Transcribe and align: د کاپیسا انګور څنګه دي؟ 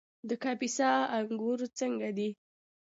د 0.29 0.31
کاپیسا 0.43 0.91
انګور 1.17 1.59
څنګه 1.79 2.09
دي؟ 2.17 2.29